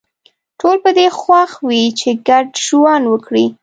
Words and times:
ټول 0.59 0.77
په 0.83 0.89
دې 0.97 1.07
خوښ 1.19 1.51
وي 1.67 1.83
چې 1.99 2.09
ګډ 2.27 2.45
ژوند 2.65 3.05
وکړي 3.07 3.45